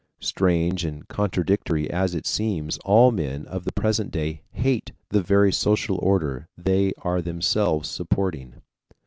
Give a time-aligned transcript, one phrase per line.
[0.23, 5.53] Strange and contradictory as it seems, all men of the present day hate the very
[5.53, 8.63] social order they are themselves supporting.